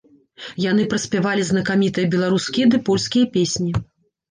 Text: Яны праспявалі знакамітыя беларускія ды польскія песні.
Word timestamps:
Яны 0.63 0.85
праспявалі 0.93 1.43
знакамітыя 1.51 2.11
беларускія 2.17 2.73
ды 2.73 2.83
польскія 2.91 3.31
песні. 3.39 3.71